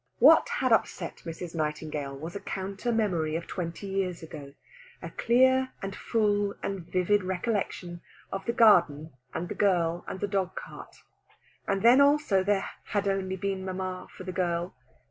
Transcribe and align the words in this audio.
What 0.17 0.49
had 0.49 0.71
upset 0.73 1.17
Mrs. 1.25 1.53
Nightingale 1.53 2.17
was 2.17 2.35
a 2.35 2.39
counter 2.39 2.91
memory 2.91 3.35
of 3.35 3.45
twenty 3.45 3.85
years 3.85 4.23
ago, 4.23 4.55
a 4.99 5.11
clear 5.11 5.73
and 5.83 5.95
full 5.95 6.55
and 6.63 6.83
vivid 6.91 7.23
recollection 7.23 8.01
of 8.31 8.43
the 8.47 8.51
garden 8.51 9.11
and 9.35 9.47
the 9.47 9.53
girl 9.53 10.03
and 10.07 10.19
the 10.19 10.27
dog 10.27 10.55
cart. 10.55 11.03
And 11.67 11.83
then 11.83 12.01
also 12.01 12.43
there 12.43 12.65
"had 12.85 13.07
only 13.07 13.35
been 13.35 13.63
mamma 13.63 14.07
for 14.17 14.23
the 14.23 14.31
girl." 14.31 14.73